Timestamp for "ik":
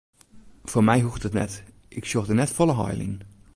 1.97-2.03